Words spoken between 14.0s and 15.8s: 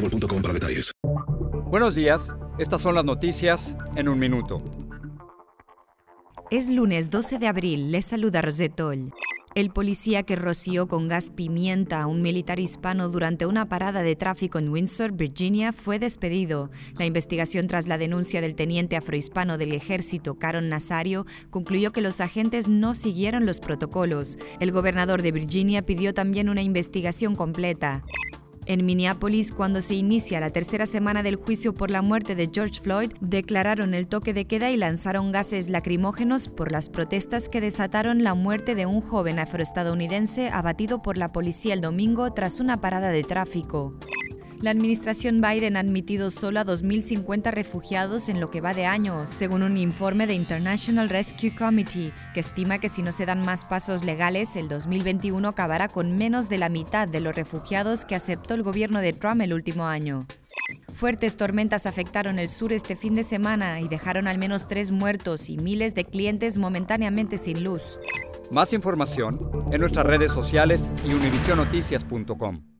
de tráfico en Windsor, Virginia,